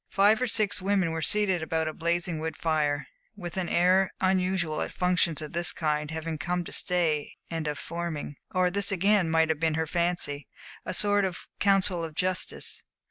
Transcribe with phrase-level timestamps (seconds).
[0.09, 3.05] Five or six women were seated about a blazing wood fire,
[3.35, 7.67] with an air unusual at functions of this kind of having come to stay and
[7.67, 10.47] of forming or this again might have been her fancy
[10.87, 12.81] a sort of council of justice.